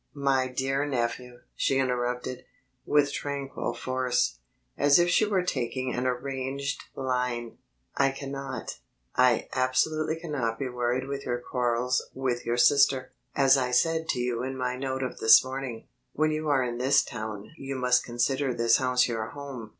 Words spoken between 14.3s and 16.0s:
in my note of this morning,